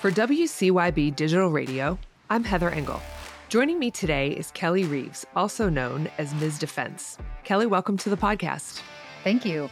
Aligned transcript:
For 0.00 0.12
WCYB 0.12 1.16
Digital 1.16 1.50
Radio, 1.50 1.98
I'm 2.30 2.44
Heather 2.44 2.70
Engel. 2.70 3.00
Joining 3.48 3.80
me 3.80 3.90
today 3.90 4.28
is 4.28 4.52
Kelly 4.52 4.84
Reeves, 4.84 5.26
also 5.34 5.68
known 5.68 6.08
as 6.18 6.32
Ms. 6.34 6.56
Defense. 6.56 7.18
Kelly, 7.42 7.66
welcome 7.66 7.96
to 7.96 8.08
the 8.08 8.16
podcast. 8.16 8.80
Thank 9.24 9.44
you. 9.44 9.68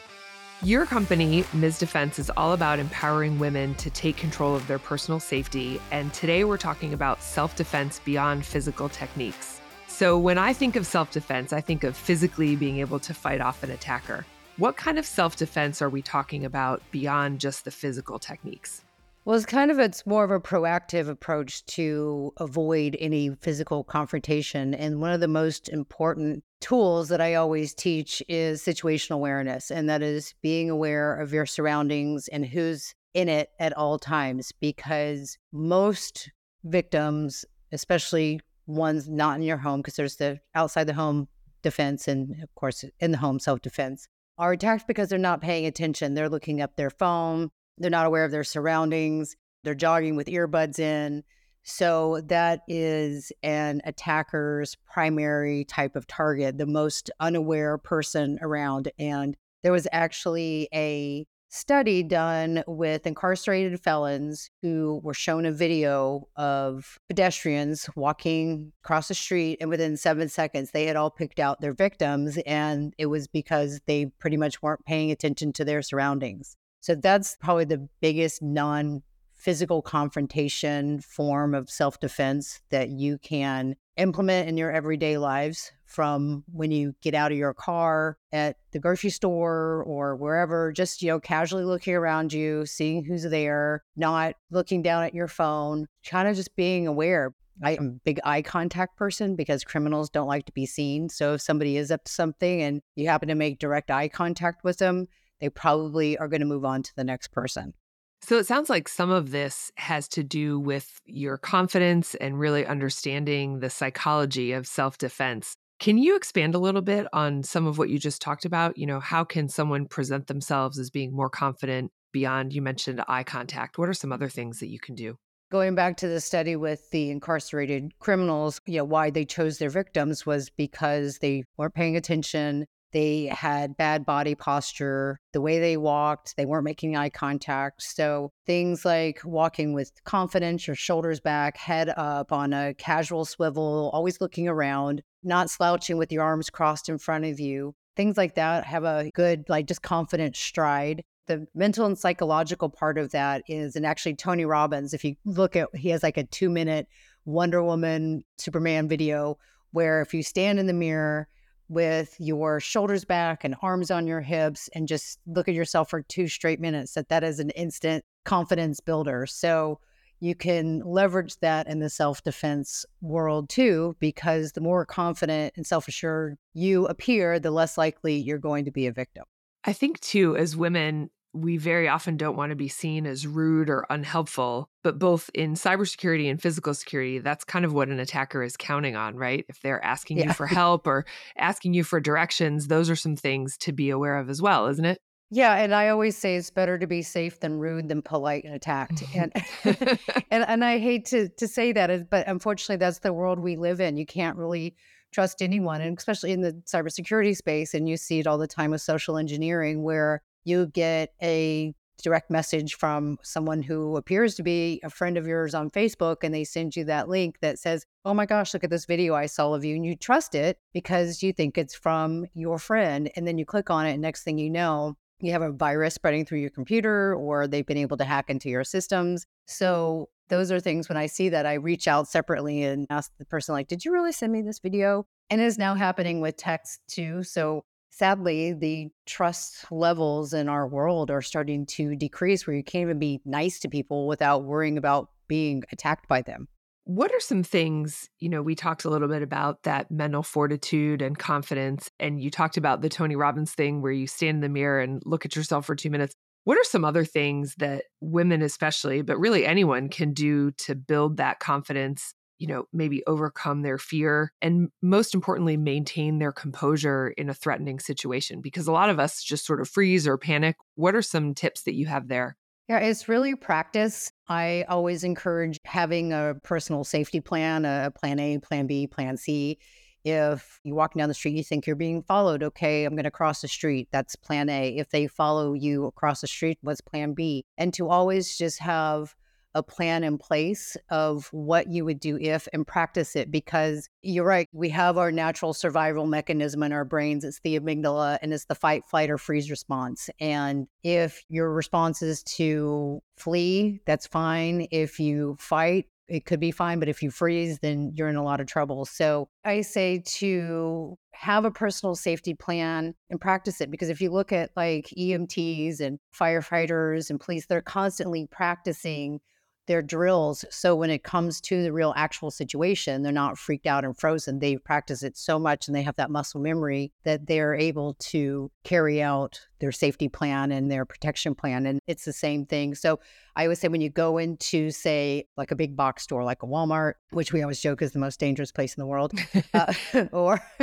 Your 0.63 0.85
company, 0.85 1.45
Ms. 1.53 1.79
Defense, 1.79 2.19
is 2.19 2.29
all 2.31 2.55
about 2.55 2.81
empowering 2.81 3.39
women 3.39 3.77
to 3.77 3.89
take 3.89 4.17
control 4.17 4.57
of 4.57 4.67
their 4.67 4.81
personal 4.81 5.21
safety. 5.21 5.81
And 5.93 6.13
today 6.13 6.43
we're 6.43 6.57
talking 6.57 6.93
about 6.93 7.23
self 7.23 7.55
defense 7.55 8.01
beyond 8.05 8.45
physical 8.45 8.89
techniques. 8.89 9.61
So, 9.87 10.19
when 10.19 10.39
I 10.39 10.53
think 10.53 10.75
of 10.75 10.89
self 10.89 11.13
defense, 11.13 11.53
I 11.53 11.61
think 11.61 11.85
of 11.85 11.97
physically 11.97 12.57
being 12.57 12.79
able 12.79 12.99
to 12.99 13.15
fight 13.15 13.41
off 13.41 13.63
an 13.63 13.71
attacker. 13.71 14.27
What 14.57 14.77
kind 14.77 14.99
of 14.99 15.07
self 15.07 15.37
defense 15.37 15.81
are 15.81 15.89
we 15.89 16.03
talking 16.03 16.45
about 16.45 16.83
beyond 16.91 17.39
just 17.39 17.65
the 17.65 17.71
physical 17.71 18.19
techniques? 18.19 18.83
Well, 19.27 19.35
it's 19.35 19.45
kind 19.45 19.73
of 19.73 19.81
it's 19.81 20.07
more 20.07 20.23
of 20.23 20.31
a 20.31 20.39
proactive 20.39 21.09
approach 21.09 21.67
to 21.67 22.33
avoid 22.37 22.97
any 23.01 23.31
physical 23.41 23.83
confrontation. 23.83 24.73
And 24.73 25.01
one 25.01 25.11
of 25.11 25.19
the 25.19 25.27
most 25.27 25.69
important 25.69 26.45
tools 26.61 27.09
that 27.09 27.21
I 27.21 27.35
always 27.35 27.75
teach 27.75 28.23
is 28.29 28.63
situational 28.63 29.17
awareness, 29.17 29.73
and 29.73 29.91
that 29.91 30.01
is 30.01 30.33
being 30.43 30.71
aware 30.71 31.17
of 31.17 31.33
your 31.33 31.45
surroundings 31.45 32.29
and 32.29 32.47
who's 32.47 32.95
in 33.15 33.29
it 33.29 33.51
at 33.59 33.77
all 33.77 33.99
times. 33.99 34.53
Because 34.61 35.37
most 35.51 36.31
victims, 36.63 37.45
especially 37.73 38.39
ones 38.69 39.09
not 39.09 39.39
in 39.39 39.43
your 39.43 39.57
home, 39.57 39.81
because 39.81 39.97
there's 39.97 40.19
the 40.19 40.39
outside 40.55 40.87
the 40.87 40.95
home 40.95 41.27
defense 41.63 42.07
and 42.07 42.41
of 42.45 42.55
course 42.55 42.85
in 43.01 43.11
the 43.11 43.19
home 43.19 43.41
self 43.41 43.61
defense, 43.61 44.07
are 44.39 44.53
attacked 44.53 44.87
because 44.87 45.09
they're 45.09 45.19
not 45.19 45.41
paying 45.41 45.67
attention. 45.67 46.15
They're 46.15 46.29
looking 46.29 46.63
up 46.63 46.77
their 46.77 46.91
phone 46.91 47.51
they're 47.79 47.91
not 47.91 48.07
aware 48.07 48.25
of 48.25 48.31
their 48.31 48.45
surroundings. 48.45 49.37
They're 49.65 49.75
jogging 49.75 50.17
with 50.17 50.29
earbuds 50.29 50.79
in. 50.79 51.25
So 51.65 52.21
that 52.27 52.61
is 52.69 53.33
an 53.43 53.83
attacker's 53.85 54.77
primary 54.87 55.65
type 55.65 55.97
of 55.97 56.07
target, 56.07 56.59
the 56.59 56.67
most 56.67 57.11
unaware 57.19 57.77
person 57.77 58.39
around. 58.41 58.91
And 58.99 59.37
there 59.63 59.73
was 59.73 59.89
actually 59.91 60.69
a 60.73 61.27
study 61.49 62.03
done 62.03 62.63
with 62.67 63.07
incarcerated 63.07 63.81
felons 63.81 64.51
who 64.63 65.01
were 65.03 65.15
shown 65.15 65.47
a 65.47 65.53
video 65.53 66.29
of 66.37 66.99
pedestrians 67.09 67.89
walking 67.97 68.73
across 68.85 69.09
the 69.09 69.15
street 69.15 69.57
and 69.61 69.71
within 69.71 69.97
7 69.97 70.29
seconds 70.29 70.73
they 70.73 70.87
had 70.87 70.97
all 70.97 71.11
picked 71.11 71.39
out 71.39 71.61
their 71.61 71.73
victims 71.73 72.37
and 72.47 72.95
it 72.99 73.07
was 73.07 73.29
because 73.29 73.81
they 73.87 74.07
pretty 74.19 74.37
much 74.37 74.61
weren't 74.61 74.85
paying 74.85 75.11
attention 75.11 75.53
to 75.53 75.65
their 75.65 75.83
surroundings 75.83 76.57
so 76.87 76.95
that's 76.95 77.37
probably 77.41 77.65
the 77.65 77.89
biggest 78.01 78.41
non 78.41 79.03
physical 79.35 79.83
confrontation 79.83 81.01
form 81.01 81.53
of 81.53 81.69
self 81.69 81.99
defense 81.99 82.61
that 82.71 82.91
you 82.91 83.19
can 83.19 83.75
implement 83.97 84.49
in 84.49 84.57
your 84.57 84.71
everyday 84.71 85.19
lives 85.19 85.73
from 85.85 86.45
when 86.53 86.71
you 86.71 86.95
get 87.03 87.13
out 87.13 87.33
of 87.33 87.39
your 87.39 87.53
car 87.55 88.17
at 88.31 88.59
the 88.71 88.79
grocery 88.79 89.11
store 89.11 89.83
or 89.85 90.15
wherever 90.15 90.71
just 90.71 91.03
you 91.03 91.09
know 91.09 91.19
casually 91.19 91.65
looking 91.65 91.93
around 91.93 92.33
you 92.33 92.65
seeing 92.65 93.05
who's 93.05 93.25
there 93.25 93.83
not 93.97 94.37
looking 94.53 94.81
down 94.81 95.03
at 95.03 95.13
your 95.13 95.27
phone 95.27 95.89
kind 96.09 96.29
of 96.29 96.37
just 96.37 96.55
being 96.55 96.87
aware 96.87 97.35
I 97.65 97.73
am 97.73 97.87
a 97.87 98.05
big 98.05 98.21
eye 98.23 98.43
contact 98.43 98.97
person 98.97 99.35
because 99.35 99.65
criminals 99.65 100.11
don't 100.11 100.27
like 100.27 100.45
to 100.45 100.53
be 100.53 100.67
seen. 100.67 101.09
So 101.09 101.33
if 101.33 101.41
somebody 101.41 101.79
is 101.79 101.91
up 101.91 102.05
to 102.05 102.13
something 102.13 102.61
and 102.61 102.83
you 102.97 103.09
happen 103.09 103.29
to 103.29 103.35
make 103.35 103.59
direct 103.59 103.91
eye 103.91 104.09
contact 104.09 104.63
with 104.63 104.77
them, 104.77 105.07
they 105.41 105.49
probably 105.49 106.17
are 106.19 106.29
going 106.29 106.41
to 106.41 106.47
move 106.47 106.65
on 106.65 106.83
to 106.83 106.95
the 106.97 107.05
next 107.05 107.29
person. 107.33 107.75
So 108.23 108.39
it 108.39 108.47
sounds 108.47 108.71
like 108.71 108.89
some 108.89 109.11
of 109.11 109.31
this 109.31 109.71
has 109.77 110.09
to 110.09 110.25
do 110.25 110.59
with 110.59 111.01
your 111.05 111.37
confidence 111.37 112.15
and 112.17 112.39
really 112.39 112.67
understanding 112.67 113.61
the 113.61 113.71
psychology 113.71 114.53
of 114.53 114.67
self 114.67 114.99
defense. 114.99 115.55
Can 115.79 115.99
you 115.99 116.17
expand 116.17 116.55
a 116.55 116.59
little 116.59 116.81
bit 116.81 117.07
on 117.13 117.43
some 117.43 117.67
of 117.67 117.77
what 117.77 117.91
you 117.91 117.99
just 117.99 118.23
talked 118.23 118.47
about? 118.47 118.79
You 118.79 118.87
know, 118.87 118.99
how 118.99 119.25
can 119.25 119.49
someone 119.49 119.87
present 119.87 120.27
themselves 120.27 120.79
as 120.79 120.91
being 120.91 121.15
more 121.15 121.29
confident 121.29 121.93
beyond, 122.13 122.55
you 122.55 122.63
mentioned 122.63 123.05
eye 123.07 123.25
contact? 123.25 123.77
What 123.77 123.91
are 123.91 123.95
some 123.95 124.11
other 124.11 124.31
things 124.31 124.61
that 124.61 124.69
you 124.69 124.81
can 124.81 124.95
do? 124.95 125.19
Going 125.51 125.75
back 125.75 125.99
to 125.99 126.09
the 126.09 126.21
study 126.21 126.57
with 126.57 126.91
the 126.91 127.11
incarcerated 127.11 127.93
criminals, 128.01 128.61
you 128.67 128.79
know, 128.79 128.85
why 128.85 129.11
they 129.11 129.25
chose 129.25 129.59
their 129.59 129.71
victims 129.71 130.27
was 130.27 130.51
because 130.51 131.19
they 131.19 131.45
weren't 131.59 131.75
paying 131.75 131.97
attention. 131.97 132.67
They 132.97 133.27
had 133.27 133.77
bad 133.77 134.07
body 134.07 134.35
posture, 134.35 135.21
the 135.35 135.43
way 135.43 135.59
they 135.59 135.77
walked, 135.77 136.35
they 136.39 136.47
weren't 136.47 136.65
making 136.65 136.97
eye 136.97 137.11
contact. 137.11 137.83
So 137.83 138.33
things 138.47 138.87
like 138.87 139.21
walking 139.23 139.75
with 139.75 139.93
confidence, 140.05 140.67
your 140.67 140.77
shoulders 140.77 141.21
back, 141.21 141.59
head 141.59 141.93
up 141.95 142.33
on 142.33 142.55
a 142.55 142.73
casual 142.73 143.27
swivel, 143.27 143.91
always 143.93 144.19
looking 144.23 144.49
around, 144.49 145.03
not 145.23 145.51
slouching 145.51 145.99
with 145.99 146.11
your 146.11 146.23
arms 146.23 146.49
crossed 146.49 146.89
in 146.89 146.97
front 146.97 147.27
of 147.27 147.39
you. 147.39 147.75
Things 147.97 148.17
like 148.17 148.35
that 148.37 148.65
have 148.65 148.85
a 148.85 149.11
good, 149.13 149.45
like 149.51 149.67
just 149.67 149.83
confident 149.83 150.35
stride 150.35 151.05
the 151.27 151.47
mental 151.55 151.85
and 151.85 151.99
psychological 151.99 152.71
part 152.71 152.97
of 152.97 153.11
that 153.11 153.43
is, 153.47 153.77
and 153.77 153.85
actually 153.85 154.15
Tony 154.15 154.47
Robbins, 154.47 154.95
if 154.95 155.05
you 155.05 155.17
look 155.27 155.55
at, 155.55 155.69
he 155.75 155.91
has 155.91 156.03
like 156.03 156.17
a 156.17 156.25
two 156.25 156.49
minute 156.49 156.87
Wonder 157.27 157.63
Woman 157.63 158.25
Superman 158.39 158.89
video 158.89 159.37
where 159.73 160.01
if 160.01 160.15
you 160.15 160.23
stand 160.23 160.59
in 160.59 160.67
the 160.67 160.73
mirror 160.73 161.29
with 161.69 162.15
your 162.19 162.61
shoulders 162.61 163.05
back 163.05 163.45
and 163.45 163.57
arms 163.63 163.91
on 163.91 164.07
your 164.07 164.21
hips 164.21 164.69
and 164.75 164.87
just 164.87 165.19
look 165.27 165.49
at 165.49 165.55
yourself 165.55 165.91
for 165.91 166.03
two 166.03 166.29
straight 166.29 166.61
minutes 166.61 166.93
that 166.95 167.09
that 167.09 167.25
is 167.25 167.41
an 167.41 167.51
instant 167.51 168.05
confidence 168.25 168.81
builder. 168.81 169.27
So 169.27 169.81
you 170.21 170.35
can 170.35 170.81
leverage 170.81 171.39
that 171.41 171.67
in 171.67 171.81
the 171.81 171.91
self-defense 171.91 172.87
world 173.01 173.49
too 173.49 173.97
because 174.01 174.53
the 174.53 174.61
more 174.61 174.87
confident 174.87 175.55
and 175.57 175.67
self-assured 175.67 176.37
you 176.55 176.87
appear 176.87 177.39
the 177.39 177.51
less 177.51 177.77
likely 177.77 178.17
you're 178.17 178.39
going 178.39 178.65
to 178.65 178.71
be 178.71 178.87
a 178.87 178.93
victim. 178.93 179.25
I 179.65 179.73
think 179.73 180.01
too 180.01 180.37
as 180.37 180.57
women 180.57 181.11
we 181.37 181.57
very 181.57 181.89
often 181.89 182.17
don't 182.17 182.37
want 182.37 182.51
to 182.51 182.57
be 182.57 182.69
seen 182.69 183.07
as 183.07 183.27
rude 183.27 183.71
or 183.71 183.87
unhelpful. 183.91 184.69
But 184.83 184.99
both 184.99 185.31
in 185.35 185.55
cybersecurity 185.55 186.31
and 186.31 186.41
physical 186.41 186.75
security, 186.75 187.19
that's 187.19 187.45
kind 187.45 187.65
of 187.65 187.73
what 187.73 187.89
an 187.89 187.99
attacker 187.99 188.43
is 188.43 188.57
counting 188.57 188.97
on, 188.97 189.17
right? 189.17 189.45
If 189.49 189.61
they're 189.61 189.85
asking 189.85 190.19
yeah. 190.19 190.27
you 190.27 190.33
for 190.33 190.47
help 190.47 190.87
or 190.87 191.05
asking 191.37 191.75
you 191.75 191.85
for 191.85 192.01
directions, 192.01 192.69
those 192.69 192.89
are 192.89 192.97
some 192.97 193.17
things 193.17 193.57
to 193.59 193.73
be 193.73 193.91
aware 193.91 194.19
of 194.19 194.31
as 194.31 194.41
well, 194.41 194.67
isn't 194.67 194.85
it? 194.85 195.01
Yeah, 195.31 195.57
and 195.57 195.75
I 195.75 195.89
always 195.89 196.17
say 196.17 196.37
it's 196.37 196.51
better 196.51 196.79
to 196.79 196.87
be 196.87 197.03
safe 197.03 197.41
than 197.41 197.59
rude 197.59 197.89
than 197.89 198.01
polite 198.01 198.45
and 198.45 198.55
attacked. 198.55 199.03
And 199.15 199.33
and 200.31 200.45
and 200.47 200.65
I 200.65 200.79
hate 200.79 201.07
to 201.07 201.29
to 201.29 201.49
say 201.49 201.73
that, 201.73 202.11
but 202.11 202.29
unfortunately, 202.29 202.77
that's 202.77 203.01
the 203.01 203.13
world 203.13 203.39
we 203.39 203.57
live 203.57 203.81
in. 203.81 203.97
You 203.97 204.07
can't 204.07 204.37
really 204.37 204.77
trust 205.13 205.43
anyone, 205.43 205.81
and 205.81 205.97
especially 205.99 206.33
in 206.33 206.43
the 206.43 206.53
cybersecurity 206.67 207.37
space. 207.37 207.75
And 207.75 207.89
you 207.89 207.97
see 207.97 208.21
it 208.21 208.27
all 208.27 208.39
the 208.39 208.47
time 208.47 208.71
with 208.71 208.83
social 208.83 209.17
engineering, 209.17 209.83
where 209.83 210.23
you 210.47 210.67
get 210.67 211.13
a 211.23 211.75
direct 212.03 212.31
message 212.31 212.75
from 212.75 213.19
someone 213.23 213.63
who 213.63 213.97
appears 213.97 214.35
to 214.37 214.43
be 214.43 214.81
a 214.85 214.91
friend 214.91 215.17
of 215.17 215.27
yours 215.27 215.55
on 215.55 215.71
Facebook 215.71 216.19
and 216.23 216.35
they 216.35 216.45
send 216.45 216.77
you 216.77 216.85
that 216.85 217.09
link 217.09 217.39
that 217.41 217.59
says, 217.59 217.85
Oh 218.05 218.15
my 218.15 218.27
gosh, 218.27 218.55
look 218.55 218.65
at 218.65 218.71
this 218.71 218.87
video 218.87 219.15
I 219.15 219.27
saw 219.27 219.55
of 219.55 219.65
you. 219.65 219.75
And 219.75 219.85
you 219.85 219.97
trust 219.97 220.35
it 220.35 220.59
because 220.73 221.23
you 221.23 221.33
think 221.33 221.59
it's 221.59 221.75
from 221.75 222.27
your 222.35 222.59
friend. 222.59 223.11
And 223.17 223.27
then 223.27 223.39
you 223.39 223.45
click 223.45 223.71
on 223.71 223.87
it, 223.87 223.93
and 223.93 224.03
next 224.03 224.23
thing 224.23 224.39
you 224.39 224.51
know, 224.51 224.97
you 225.21 225.33
have 225.33 225.43
a 225.43 225.51
virus 225.51 225.95
spreading 225.95 226.27
through 226.27 226.41
your 226.41 226.51
computer 226.51 227.15
or 227.15 227.47
they've 227.47 227.67
been 227.67 227.79
able 227.79 227.97
to 227.97 228.05
hack 228.05 228.29
into 228.29 228.51
your 228.51 228.65
systems. 228.65 229.27
So 229.47 230.11
those 230.29 230.53
are 230.53 230.61
things 230.61 230.89
when 230.89 230.99
I 230.99 231.07
see 231.07 231.31
that 231.31 231.47
I 231.47 231.55
reach 231.55 231.89
out 231.89 232.09
separately 232.09 232.63
and 232.63 232.87
ask 232.91 233.11
the 233.19 233.25
person 233.25 233.55
like, 233.55 233.69
"Did 233.69 233.85
you 233.85 233.93
really 233.93 234.13
send 234.13 234.33
me 234.33 234.43
this 234.43 234.59
video?" 234.59 235.07
And 235.31 235.41
it 235.41 235.45
is 235.45 235.57
now 235.57 235.75
happening 235.75 236.21
with 236.21 236.37
text 236.37 236.81
too. 236.89 237.23
So 237.23 237.65
sadly, 237.97 238.53
the 238.53 238.91
trust 239.07 239.73
levels 239.73 240.35
in 240.35 240.49
our 240.49 240.69
world 240.69 241.11
are 241.11 241.23
starting 241.23 241.65
to 241.65 241.97
decrease 241.97 242.47
where 242.47 242.55
you 242.55 242.63
can't 242.63 242.83
even 242.83 242.99
be 242.99 243.21
nice 243.25 243.59
to 243.61 243.69
people 243.69 244.07
without 244.07 244.45
worrying 244.45 244.77
about 244.77 245.09
being 245.29 245.63
attacked 245.73 246.07
by 246.07 246.21
them. 246.21 246.47
What 246.85 247.11
are 247.13 247.21
some 247.21 247.43
things, 247.43 248.09
you 248.21 248.29
know, 248.29 248.43
we 248.43 248.55
talked 248.55 248.85
a 248.85 248.91
little 248.91 249.09
bit 249.09 249.23
about 249.23 249.65
that 249.65 249.91
mental 249.91 250.23
fortitude 250.23 251.03
and 251.03 251.19
confidence, 251.19 251.91
and 251.99 252.21
you 252.21 252.31
talked 252.31 252.57
about 252.57 252.81
the 252.81 252.89
Tony 252.89 253.17
Robbins 253.17 253.53
thing 253.53 253.83
where 253.83 253.93
you 253.93 254.07
stand 254.07 254.37
in 254.37 254.41
the 254.43 254.49
mirror 254.49 254.81
and 254.81 255.03
look 255.05 255.25
at 255.25 255.35
yourself 255.35 255.67
for 255.67 255.75
two 255.75 255.91
minutes. 255.91 256.15
What 256.45 256.59
are 256.59 256.65
some 256.65 256.85
other 256.85 257.05
things 257.05 257.57
that 257.59 257.85
women, 258.01 258.41
especially, 258.41 259.03
but 259.03 259.19
really 259.19 259.45
anyone 259.45 259.89
can 259.89 260.13
do 260.13 260.53
to 260.59 260.77
build 260.77 261.17
that 261.17 261.41
confidence 261.41 262.15
you 262.39 262.47
know, 262.47 262.65
maybe 262.73 263.03
overcome 263.07 263.63
their 263.63 263.79
fear 263.79 264.33
and 264.43 264.69
most 264.83 265.15
importantly, 265.15 265.57
maintain 265.57 266.19
their 266.19 266.33
composure 266.33 267.09
in 267.09 267.29
a 267.29 267.35
threatening 267.35 267.79
situation? 267.79 268.41
Because 268.41 268.67
a 268.67 268.73
lot 268.73 268.91
of 268.91 268.99
us 268.99 269.23
just 269.23 269.47
sort 269.47 269.61
of 269.61 269.69
freeze 269.69 270.07
or 270.07 270.19
panic. 270.19 270.57
What 270.75 270.95
are 270.95 271.03
some 271.03 271.35
tips 271.35 271.63
that 271.63 271.75
you 271.75 271.87
have 271.87 272.09
there? 272.09 272.37
Yeah, 272.69 272.79
it's 272.79 273.09
really 273.09 273.37
practice. 273.37 274.11
I 274.29 274.65
always 274.69 275.05
encourage 275.05 275.59
having 275.65 276.13
a 276.13 276.35
personal 276.43 276.83
safety 276.83 277.21
plan, 277.21 277.65
a 277.65 277.93
plan 277.95 278.19
A, 278.19 278.39
plan 278.39 278.67
B, 278.67 278.89
plan 278.89 279.17
C. 279.17 279.59
If 280.05 280.61
you're 280.65 280.77
walking 280.77 281.01
down 281.01 281.09
the 281.09 281.15
street, 281.15 281.37
you 281.37 281.45
think 281.45 281.67
you're 281.67 281.77
being 281.77 282.03
followed, 282.03 282.43
okay, 282.43 282.85
I'm 282.85 282.95
going 282.95 283.05
to 283.05 283.11
cross 283.11 283.41
the 283.41 283.49
street. 283.49 283.89
That's 283.91 284.15
plan 284.15 284.49
A. 284.49 284.77
If 284.77 284.91
they 284.91 285.07
follow 285.07 285.55
you 285.55 285.87
across 285.87 286.21
the 286.21 286.29
street, 286.29 286.59
what's 286.61 286.81
plan 286.81 287.13
B? 287.13 287.45
And 287.57 287.73
to 287.75 287.89
always 287.89 288.37
just 288.37 288.61
have 288.61 289.15
a 289.57 289.63
plan 289.63 290.05
in 290.05 290.19
place 290.19 290.77
of 290.91 291.29
what 291.33 291.69
you 291.69 291.85
would 291.87 291.99
do 291.99 292.19
if 292.19 292.47
and 292.53 292.67
practice 292.67 293.17
it 293.17 293.31
because 293.31 293.89
you're 294.03 294.27
right. 294.27 294.47
We 294.53 294.69
have 294.69 294.99
our 294.99 295.11
natural 295.11 295.55
survival 295.55 296.07
mechanism 296.07 296.63
in 296.63 296.73
our 296.73 296.85
brains. 296.85 297.25
It's 297.25 297.41
the 297.41 297.59
amygdala 297.59 298.19
and 298.21 298.35
it's 298.35 298.45
the 298.45 298.55
fight, 298.55 298.85
flight, 298.85 299.09
or 299.09 299.17
freeze 299.17 299.51
response. 299.51 300.11
And 300.21 300.69
if 300.85 301.25
your 301.31 301.51
response 301.53 302.03
is 302.03 302.23
to 302.25 303.01
flee, 303.17 303.81
that's 303.87 304.07
fine. 304.07 304.69
If 304.71 305.01
you 305.01 305.37
fight, 305.41 305.87
it 306.07 306.27
could 306.27 306.39
be 306.39 306.51
fine. 306.51 306.79
But 306.79 306.91
if 306.91 307.03
you 307.03 307.11
freeze, 307.11 307.59
then 307.61 307.93
you're 307.95 308.09
in 308.09 308.17
a 308.17 308.23
lot 308.23 308.41
of 308.41 308.47
trouble. 308.47 308.85
So 308.85 309.29
I 309.45 309.63
say 309.63 310.03
to 310.07 310.99
have 311.13 311.47
a 311.47 311.51
personal 311.51 311.95
safety 311.95 312.35
plan 312.35 312.95
and 313.09 313.21
practice 313.21 313.61
it 313.63 313.71
because 313.71 313.89
if 313.89 314.01
you 314.03 314.11
look 314.11 314.33
at 314.33 314.51
like 314.55 314.93
EMTs 314.99 315.81
and 315.81 315.99
firefighters 316.15 317.09
and 317.09 317.19
police, 317.19 317.47
they're 317.47 317.63
constantly 317.63 318.29
practicing 318.31 319.21
their 319.67 319.83
drills. 319.83 320.45
So 320.51 320.75
when 320.75 320.91
it 320.91 321.03
comes 321.03 321.41
to 321.43 321.63
the 321.63 321.73
real 321.73 321.93
actual 321.97 322.31
situation, 322.31 323.03
they're 323.03 323.13
not 323.13 323.39
freaked 323.39 323.67
out 323.67 323.85
and 323.85 323.97
frozen. 323.97 324.39
They 324.39 324.57
practice 324.57 325.03
it 325.03 325.17
so 325.17 325.39
much 325.39 325.67
and 325.67 325.75
they 325.75 325.83
have 325.83 325.97
that 325.97 326.11
muscle 326.11 326.41
memory 326.41 326.93
that 327.05 327.27
they're 327.27 327.55
able 327.55 327.95
to 327.95 328.51
carry 328.65 329.03
out 329.03 329.41
their 329.59 329.73
safety 329.73 330.09
plan 330.09 330.53
and 330.53 330.71
their 330.71 330.85
protection 330.85 331.35
plan. 331.35 331.67
And 331.67 331.81
it's 331.87 332.05
the 332.05 332.13
same 332.13 332.47
thing. 332.47 332.75
So 332.75 333.01
I 333.37 333.45
always 333.45 333.59
say 333.59 333.69
when 333.69 333.81
you 333.81 333.91
go 333.91 334.19
into, 334.19 334.71
say, 334.71 335.27
like 335.37 335.51
a 335.51 335.57
big 335.57 335.77
box 335.77 336.03
store 336.03 336.25
like 336.25 336.43
a 336.43 336.47
Walmart, 336.47 336.95
which 337.11 337.33
we 337.33 337.43
always 337.43 337.61
joke 337.61 337.83
is 337.83 337.93
the 337.93 337.99
most 337.99 338.19
dangerous 338.19 338.51
place 338.51 338.75
in 338.75 338.81
the 338.81 338.87
world, 338.87 339.13
uh, 339.55 339.73
or 340.13 340.41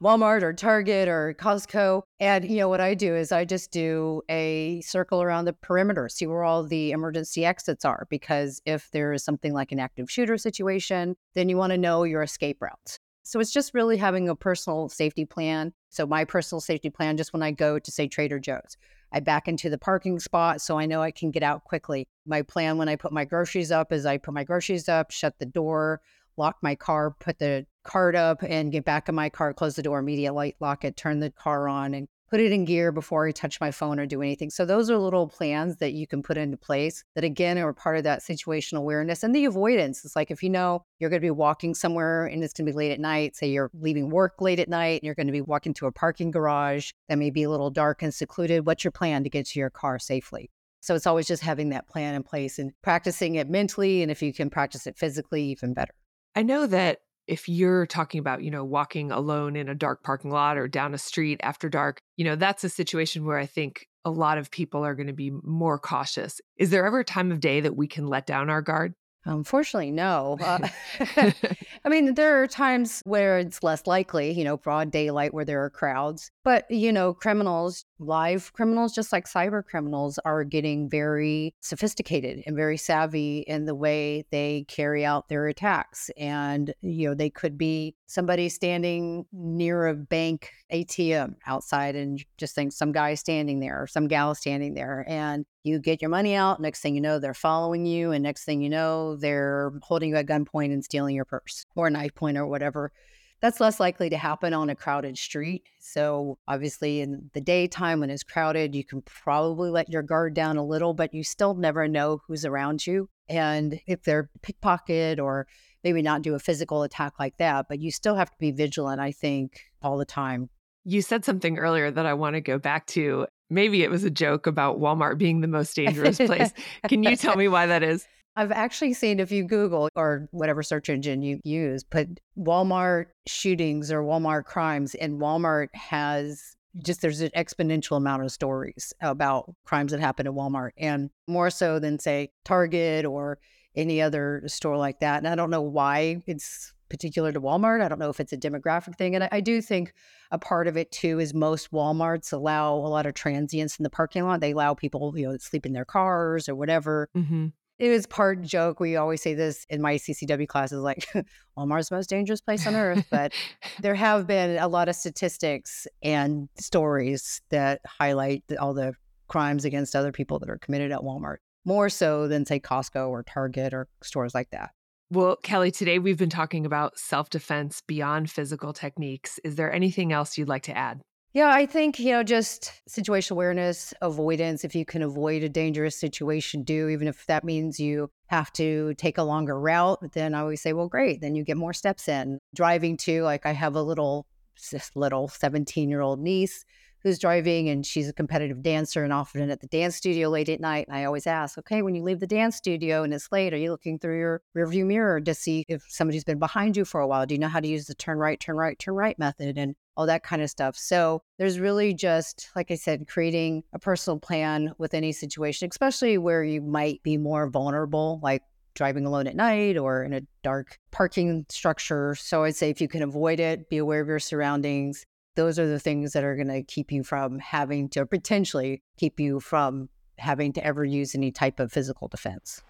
Walmart 0.00 0.42
or 0.42 0.52
Target 0.52 1.08
or 1.08 1.34
Costco. 1.38 2.02
And, 2.20 2.48
you 2.48 2.58
know, 2.58 2.68
what 2.68 2.80
I 2.80 2.94
do 2.94 3.14
is 3.14 3.32
I 3.32 3.44
just 3.44 3.70
do 3.70 4.22
a 4.28 4.80
circle 4.82 5.22
around 5.22 5.44
the 5.44 5.52
perimeter, 5.52 6.08
see 6.08 6.26
where 6.26 6.44
all 6.44 6.62
the 6.62 6.92
emergency 6.92 7.44
exits 7.44 7.84
are. 7.84 8.06
Because 8.10 8.60
if 8.64 8.90
there 8.92 9.12
is 9.12 9.24
something 9.24 9.52
like 9.52 9.72
an 9.72 9.80
active 9.80 10.10
shooter 10.10 10.38
situation, 10.38 11.16
then 11.34 11.48
you 11.48 11.56
want 11.56 11.72
to 11.72 11.78
know 11.78 12.04
your 12.04 12.22
escape 12.22 12.60
routes. 12.60 12.98
So 13.26 13.40
it's 13.40 13.52
just 13.52 13.74
really 13.74 13.96
having 13.96 14.28
a 14.28 14.36
personal 14.36 14.88
safety 14.88 15.24
plan. 15.24 15.72
So 15.88 16.06
my 16.06 16.24
personal 16.24 16.60
safety 16.60 16.90
plan, 16.90 17.16
just 17.16 17.32
when 17.32 17.42
I 17.42 17.50
go 17.50 17.78
to 17.78 17.90
say 17.90 18.06
Trader 18.06 18.38
Joe's, 18.38 18.76
I 19.12 19.18
back 19.18 19.48
into 19.48 19.68
the 19.68 19.78
parking 19.78 20.20
spot 20.20 20.60
so 20.60 20.78
I 20.78 20.86
know 20.86 21.02
I 21.02 21.10
can 21.10 21.32
get 21.32 21.42
out 21.42 21.64
quickly. 21.64 22.06
My 22.24 22.42
plan 22.42 22.78
when 22.78 22.88
I 22.88 22.94
put 22.94 23.12
my 23.12 23.24
groceries 23.24 23.72
up 23.72 23.92
is 23.92 24.06
I 24.06 24.18
put 24.18 24.32
my 24.32 24.44
groceries 24.44 24.88
up, 24.88 25.10
shut 25.10 25.34
the 25.40 25.46
door, 25.46 26.00
lock 26.36 26.58
my 26.62 26.76
car, 26.76 27.16
put 27.18 27.40
the 27.40 27.66
cart 27.82 28.14
up, 28.14 28.44
and 28.44 28.70
get 28.70 28.84
back 28.84 29.08
in 29.08 29.16
my 29.16 29.28
car, 29.28 29.52
close 29.52 29.74
the 29.74 29.82
door 29.82 29.98
immediately, 29.98 30.54
lock 30.60 30.84
it, 30.84 30.96
turn 30.96 31.18
the 31.18 31.30
car 31.30 31.68
on, 31.68 31.94
and 31.94 32.06
put 32.28 32.40
it 32.40 32.52
in 32.52 32.64
gear 32.64 32.92
before 32.92 33.26
I 33.26 33.32
touch 33.32 33.60
my 33.60 33.70
phone 33.70 33.98
or 33.98 34.06
do 34.06 34.22
anything. 34.22 34.50
So 34.50 34.64
those 34.64 34.90
are 34.90 34.98
little 34.98 35.28
plans 35.28 35.76
that 35.76 35.92
you 35.92 36.06
can 36.06 36.22
put 36.22 36.36
into 36.36 36.56
place 36.56 37.04
that 37.14 37.24
again 37.24 37.58
are 37.58 37.72
part 37.72 37.96
of 37.96 38.04
that 38.04 38.20
situational 38.20 38.78
awareness 38.78 39.22
and 39.22 39.34
the 39.34 39.44
avoidance. 39.44 40.04
It's 40.04 40.16
like 40.16 40.30
if 40.30 40.42
you 40.42 40.50
know 40.50 40.84
you're 40.98 41.10
going 41.10 41.20
to 41.20 41.26
be 41.26 41.30
walking 41.30 41.74
somewhere 41.74 42.26
and 42.26 42.42
it's 42.42 42.52
going 42.52 42.66
to 42.66 42.72
be 42.72 42.76
late 42.76 42.92
at 42.92 43.00
night, 43.00 43.36
say 43.36 43.48
you're 43.48 43.70
leaving 43.74 44.10
work 44.10 44.40
late 44.40 44.58
at 44.58 44.68
night 44.68 45.00
and 45.00 45.04
you're 45.04 45.14
going 45.14 45.26
to 45.26 45.32
be 45.32 45.40
walking 45.40 45.74
to 45.74 45.86
a 45.86 45.92
parking 45.92 46.30
garage 46.30 46.90
that 47.08 47.18
may 47.18 47.30
be 47.30 47.44
a 47.44 47.50
little 47.50 47.70
dark 47.70 48.02
and 48.02 48.14
secluded, 48.14 48.66
what's 48.66 48.84
your 48.84 48.90
plan 48.90 49.22
to 49.24 49.30
get 49.30 49.46
to 49.46 49.58
your 49.58 49.70
car 49.70 49.98
safely? 49.98 50.50
So 50.80 50.94
it's 50.94 51.06
always 51.06 51.26
just 51.26 51.42
having 51.42 51.70
that 51.70 51.88
plan 51.88 52.14
in 52.14 52.22
place 52.22 52.58
and 52.58 52.72
practicing 52.82 53.36
it 53.36 53.48
mentally 53.48 54.02
and 54.02 54.10
if 54.10 54.22
you 54.22 54.32
can 54.32 54.50
practice 54.50 54.86
it 54.86 54.96
physically 54.96 55.42
even 55.44 55.74
better. 55.74 55.94
I 56.36 56.42
know 56.42 56.66
that 56.66 56.98
if 57.26 57.48
you're 57.48 57.86
talking 57.86 58.20
about, 58.20 58.42
you 58.42 58.50
know, 58.50 58.64
walking 58.64 59.10
alone 59.10 59.56
in 59.56 59.68
a 59.68 59.74
dark 59.74 60.02
parking 60.02 60.30
lot 60.30 60.56
or 60.56 60.68
down 60.68 60.94
a 60.94 60.98
street 60.98 61.40
after 61.42 61.68
dark, 61.68 62.00
you 62.16 62.24
know, 62.24 62.36
that's 62.36 62.64
a 62.64 62.68
situation 62.68 63.24
where 63.24 63.38
I 63.38 63.46
think 63.46 63.86
a 64.04 64.10
lot 64.10 64.38
of 64.38 64.50
people 64.50 64.84
are 64.84 64.94
going 64.94 65.08
to 65.08 65.12
be 65.12 65.32
more 65.42 65.78
cautious. 65.78 66.40
Is 66.56 66.70
there 66.70 66.86
ever 66.86 67.00
a 67.00 67.04
time 67.04 67.32
of 67.32 67.40
day 67.40 67.60
that 67.60 67.76
we 67.76 67.88
can 67.88 68.06
let 68.06 68.26
down 68.26 68.50
our 68.50 68.62
guard? 68.62 68.94
Unfortunately, 69.24 69.90
no. 69.90 70.38
Uh, 70.40 70.68
I 71.84 71.88
mean, 71.88 72.14
there 72.14 72.40
are 72.40 72.46
times 72.46 73.02
where 73.04 73.38
it's 73.38 73.62
less 73.62 73.86
likely, 73.86 74.30
you 74.30 74.44
know, 74.44 74.56
broad 74.56 74.92
daylight 74.92 75.34
where 75.34 75.44
there 75.44 75.64
are 75.64 75.70
crowds. 75.70 76.30
But, 76.44 76.70
you 76.70 76.92
know, 76.92 77.12
criminals, 77.12 77.84
live 77.98 78.52
criminals, 78.52 78.94
just 78.94 79.12
like 79.12 79.26
cyber 79.26 79.64
criminals, 79.64 80.18
are 80.24 80.44
getting 80.44 80.88
very 80.88 81.54
sophisticated 81.60 82.42
and 82.46 82.56
very 82.56 82.76
savvy 82.76 83.38
in 83.46 83.64
the 83.64 83.74
way 83.74 84.24
they 84.30 84.64
carry 84.68 85.04
out 85.04 85.28
their 85.28 85.46
attacks. 85.48 86.10
And, 86.16 86.74
you 86.82 87.08
know, 87.08 87.14
they 87.14 87.30
could 87.30 87.56
be 87.56 87.94
somebody 88.06 88.48
standing 88.48 89.26
near 89.32 89.86
a 89.86 89.94
bank 89.94 90.50
ATM 90.72 91.34
outside 91.46 91.96
and 91.96 92.22
just 92.36 92.54
think 92.54 92.72
some 92.72 92.92
guy 92.92 93.14
standing 93.14 93.60
there 93.60 93.82
or 93.82 93.86
some 93.86 94.08
gal 94.08 94.34
standing 94.34 94.74
there. 94.74 95.04
And 95.08 95.44
you 95.64 95.78
get 95.78 96.00
your 96.00 96.10
money 96.10 96.34
out. 96.34 96.60
Next 96.60 96.80
thing 96.80 96.94
you 96.94 97.00
know, 97.00 97.18
they're 97.18 97.34
following 97.34 97.86
you. 97.86 98.12
And 98.12 98.22
next 98.22 98.44
thing 98.44 98.62
you 98.62 98.70
know, 98.70 99.16
they're 99.16 99.72
holding 99.82 100.10
you 100.10 100.16
at 100.16 100.26
gunpoint 100.26 100.72
and 100.72 100.84
stealing 100.84 101.16
your 101.16 101.24
purse 101.24 101.64
or 101.74 101.90
knife 101.90 102.14
point 102.14 102.38
or 102.38 102.46
whatever. 102.46 102.92
That's 103.40 103.60
less 103.60 103.78
likely 103.78 104.08
to 104.10 104.16
happen 104.16 104.54
on 104.54 104.70
a 104.70 104.74
crowded 104.74 105.18
street. 105.18 105.64
So, 105.78 106.38
obviously, 106.48 107.00
in 107.00 107.30
the 107.34 107.40
daytime 107.40 108.00
when 108.00 108.10
it's 108.10 108.22
crowded, 108.22 108.74
you 108.74 108.84
can 108.84 109.02
probably 109.02 109.70
let 109.70 109.90
your 109.90 110.02
guard 110.02 110.34
down 110.34 110.56
a 110.56 110.64
little, 110.64 110.94
but 110.94 111.12
you 111.12 111.22
still 111.22 111.54
never 111.54 111.86
know 111.86 112.22
who's 112.26 112.44
around 112.44 112.86
you. 112.86 113.08
And 113.28 113.80
if 113.86 114.02
they're 114.02 114.30
pickpocket 114.42 115.20
or 115.20 115.46
maybe 115.84 116.02
not 116.02 116.22
do 116.22 116.34
a 116.34 116.38
physical 116.38 116.82
attack 116.82 117.14
like 117.18 117.36
that, 117.36 117.66
but 117.68 117.78
you 117.78 117.90
still 117.90 118.16
have 118.16 118.30
to 118.30 118.36
be 118.38 118.52
vigilant, 118.52 119.00
I 119.00 119.12
think, 119.12 119.60
all 119.82 119.98
the 119.98 120.04
time. 120.04 120.48
You 120.84 121.02
said 121.02 121.24
something 121.24 121.58
earlier 121.58 121.90
that 121.90 122.06
I 122.06 122.14
want 122.14 122.34
to 122.34 122.40
go 122.40 122.58
back 122.58 122.86
to. 122.88 123.26
Maybe 123.50 123.82
it 123.82 123.90
was 123.90 124.04
a 124.04 124.10
joke 124.10 124.46
about 124.46 124.80
Walmart 124.80 125.18
being 125.18 125.40
the 125.40 125.48
most 125.48 125.76
dangerous 125.76 126.16
place. 126.16 126.52
Can 126.88 127.02
you 127.02 127.16
tell 127.16 127.36
me 127.36 127.48
why 127.48 127.66
that 127.66 127.82
is? 127.82 128.06
I've 128.36 128.52
actually 128.52 128.92
seen 128.92 129.18
if 129.18 129.32
you 129.32 129.44
Google 129.44 129.88
or 129.96 130.28
whatever 130.30 130.62
search 130.62 130.90
engine 130.90 131.22
you 131.22 131.40
use, 131.42 131.82
put 131.82 132.20
Walmart 132.38 133.06
shootings 133.26 133.90
or 133.90 134.02
Walmart 134.02 134.44
crimes, 134.44 134.94
and 134.94 135.18
Walmart 135.20 135.74
has 135.74 136.54
just 136.84 137.00
there's 137.00 137.22
an 137.22 137.30
exponential 137.34 137.96
amount 137.96 138.22
of 138.22 138.30
stories 138.30 138.92
about 139.00 139.54
crimes 139.64 139.92
that 139.92 140.00
happen 140.00 140.26
at 140.26 140.34
Walmart, 140.34 140.72
and 140.76 141.10
more 141.26 141.48
so 141.48 141.78
than 141.78 141.98
say 141.98 142.30
Target 142.44 143.06
or 143.06 143.38
any 143.74 144.02
other 144.02 144.42
store 144.46 144.76
like 144.76 145.00
that. 145.00 145.18
And 145.18 145.28
I 145.28 145.34
don't 145.34 145.50
know 145.50 145.62
why 145.62 146.22
it's 146.26 146.74
particular 146.88 147.32
to 147.32 147.40
Walmart. 147.40 147.82
I 147.82 147.88
don't 147.88 147.98
know 147.98 148.10
if 148.10 148.20
it's 148.20 148.32
a 148.32 148.38
demographic 148.38 148.96
thing. 148.96 149.14
And 149.14 149.24
I, 149.24 149.28
I, 149.32 149.40
do 149.40 149.60
think 149.60 149.92
a 150.30 150.38
part 150.38 150.68
of 150.68 150.76
it 150.76 150.92
too 150.92 151.18
is 151.18 151.34
most 151.34 151.72
Walmarts 151.72 152.32
allow 152.32 152.74
a 152.74 152.88
lot 152.88 153.06
of 153.06 153.14
transients 153.14 153.78
in 153.78 153.82
the 153.82 153.90
parking 153.90 154.24
lot. 154.24 154.40
They 154.40 154.52
allow 154.52 154.74
people, 154.74 155.12
you 155.16 155.28
know, 155.28 155.36
sleep 155.38 155.66
in 155.66 155.72
their 155.72 155.84
cars 155.84 156.48
or 156.48 156.54
whatever. 156.54 157.08
Mm-hmm. 157.16 157.46
It 157.78 157.90
was 157.90 158.06
part 158.06 158.40
joke. 158.42 158.80
We 158.80 158.96
always 158.96 159.20
say 159.20 159.34
this 159.34 159.66
in 159.68 159.82
my 159.82 159.96
CCW 159.96 160.48
classes, 160.48 160.80
like 160.80 161.06
Walmart's 161.58 161.90
most 161.90 162.08
dangerous 162.08 162.40
place 162.40 162.66
on 162.66 162.74
earth. 162.74 163.06
But 163.10 163.32
there 163.80 163.94
have 163.94 164.26
been 164.26 164.58
a 164.58 164.68
lot 164.68 164.88
of 164.88 164.96
statistics 164.96 165.86
and 166.02 166.48
stories 166.58 167.42
that 167.50 167.80
highlight 167.86 168.44
all 168.58 168.72
the 168.72 168.94
crimes 169.28 169.64
against 169.64 169.94
other 169.94 170.12
people 170.12 170.38
that 170.38 170.48
are 170.48 170.58
committed 170.58 170.90
at 170.90 171.00
Walmart, 171.00 171.38
more 171.64 171.90
so 171.90 172.28
than 172.28 172.46
say 172.46 172.60
Costco 172.60 173.08
or 173.10 173.22
Target 173.22 173.74
or 173.74 173.88
stores 174.02 174.34
like 174.34 174.50
that. 174.50 174.70
Well, 175.10 175.36
Kelly, 175.36 175.70
today 175.70 175.98
we've 175.98 176.18
been 176.18 176.30
talking 176.30 176.66
about 176.66 176.98
self 176.98 177.30
defense 177.30 177.82
beyond 177.86 178.30
physical 178.30 178.72
techniques. 178.72 179.38
Is 179.44 179.56
there 179.56 179.72
anything 179.72 180.12
else 180.12 180.36
you'd 180.38 180.48
like 180.48 180.64
to 180.64 180.76
add? 180.76 181.02
Yeah, 181.36 181.50
I 181.50 181.66
think, 181.66 181.98
you 181.98 182.12
know, 182.12 182.22
just 182.22 182.72
situational 182.88 183.32
awareness, 183.32 183.92
avoidance. 184.00 184.64
If 184.64 184.74
you 184.74 184.86
can 184.86 185.02
avoid 185.02 185.42
a 185.42 185.50
dangerous 185.50 185.94
situation, 185.94 186.62
do, 186.62 186.88
even 186.88 187.08
if 187.08 187.26
that 187.26 187.44
means 187.44 187.78
you 187.78 188.08
have 188.28 188.50
to 188.54 188.94
take 188.94 189.18
a 189.18 189.22
longer 189.22 189.60
route, 189.60 189.98
then 190.14 190.32
I 190.32 190.40
always 190.40 190.62
say, 190.62 190.72
well, 190.72 190.88
great. 190.88 191.20
Then 191.20 191.34
you 191.34 191.44
get 191.44 191.58
more 191.58 191.74
steps 191.74 192.08
in. 192.08 192.38
Driving 192.54 192.96
too, 192.96 193.20
like 193.20 193.44
I 193.44 193.52
have 193.52 193.74
a 193.74 193.82
little, 193.82 194.26
this 194.72 194.90
little 194.94 195.28
17 195.28 195.90
year 195.90 196.00
old 196.00 196.20
niece 196.20 196.64
who's 197.02 197.18
driving 197.18 197.68
and 197.68 197.84
she's 197.84 198.08
a 198.08 198.14
competitive 198.14 198.62
dancer 198.62 199.04
and 199.04 199.12
often 199.12 199.50
at 199.50 199.60
the 199.60 199.66
dance 199.66 199.94
studio 199.94 200.30
late 200.30 200.48
at 200.48 200.58
night. 200.58 200.86
And 200.88 200.96
I 200.96 201.04
always 201.04 201.26
ask, 201.26 201.58
okay, 201.58 201.82
when 201.82 201.94
you 201.94 202.02
leave 202.02 202.20
the 202.20 202.26
dance 202.26 202.56
studio 202.56 203.02
and 203.02 203.12
it's 203.12 203.30
late, 203.30 203.52
are 203.52 203.58
you 203.58 203.72
looking 203.72 203.98
through 203.98 204.18
your 204.18 204.40
rearview 204.56 204.86
mirror 204.86 205.20
to 205.20 205.34
see 205.34 205.66
if 205.68 205.84
somebody's 205.86 206.24
been 206.24 206.38
behind 206.38 206.78
you 206.78 206.86
for 206.86 207.02
a 207.02 207.06
while? 207.06 207.26
Do 207.26 207.34
you 207.34 207.40
know 207.40 207.48
how 207.48 207.60
to 207.60 207.68
use 207.68 207.88
the 207.88 207.94
turn 207.94 208.16
right, 208.16 208.40
turn 208.40 208.56
right, 208.56 208.78
turn 208.78 208.94
right 208.94 209.18
method 209.18 209.58
and 209.58 209.76
all 209.96 210.06
that 210.06 210.22
kind 210.22 210.42
of 210.42 210.50
stuff? 210.50 210.76
So 210.76 211.22
there's 211.38 211.58
really 211.58 211.94
just, 211.94 212.50
like 212.54 212.70
I 212.70 212.74
said, 212.74 213.08
creating 213.08 213.64
a 213.72 213.78
personal 213.78 214.18
plan 214.18 214.72
with 214.78 214.94
any 214.94 215.12
situation, 215.12 215.68
especially 215.70 216.18
where 216.18 216.44
you 216.44 216.60
might 216.60 217.02
be 217.02 217.16
more 217.16 217.48
vulnerable, 217.48 218.20
like 218.22 218.42
driving 218.74 219.06
alone 219.06 219.26
at 219.26 219.34
night 219.34 219.76
or 219.76 220.04
in 220.04 220.12
a 220.12 220.20
dark 220.42 220.78
parking 220.92 221.46
structure. 221.48 222.14
So 222.14 222.44
I'd 222.44 222.56
say 222.56 222.70
if 222.70 222.80
you 222.80 222.88
can 222.88 223.02
avoid 223.02 223.40
it, 223.40 223.68
be 223.68 223.78
aware 223.78 224.00
of 224.00 224.08
your 224.08 224.18
surroundings, 224.18 225.04
those 225.34 225.58
are 225.58 225.66
the 225.66 225.80
things 225.80 226.12
that 226.12 226.24
are 226.24 226.36
going 226.36 226.48
to 226.48 226.62
keep 226.62 226.92
you 226.92 227.02
from 227.02 227.38
having 227.38 227.88
to 227.90 228.06
potentially 228.06 228.82
keep 228.98 229.18
you 229.18 229.40
from 229.40 229.88
having 230.18 230.52
to 230.54 230.64
ever 230.64 230.84
use 230.84 231.14
any 231.14 231.30
type 231.30 231.60
of 231.60 231.72
physical 231.72 232.08
defense. 232.08 232.62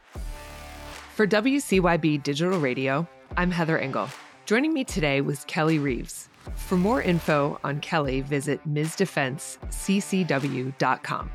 For 1.15 1.27
WCYB 1.27 2.23
Digital 2.23 2.59
Radio, 2.59 3.07
I'm 3.37 3.51
Heather 3.51 3.79
Engel. 3.79 4.09
Joining 4.47 4.73
me 4.73 4.85
today 4.85 5.21
was 5.21 5.45
Kelly 5.45 5.79
Reeves. 5.79 6.29
For 6.55 6.77
more 6.77 7.03
info 7.03 7.59
on 7.65 7.81
Kelly, 7.81 8.21
visit 8.21 8.61
MsDefenseCCW.com. 8.69 11.31